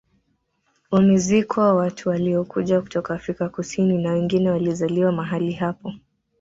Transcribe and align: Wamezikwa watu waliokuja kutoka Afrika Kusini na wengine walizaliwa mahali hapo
Wamezikwa 0.91 1.73
watu 1.73 2.09
waliokuja 2.09 2.81
kutoka 2.81 3.13
Afrika 3.13 3.49
Kusini 3.49 3.97
na 4.03 4.11
wengine 4.11 4.49
walizaliwa 4.51 5.11
mahali 5.11 5.51
hapo 5.53 5.93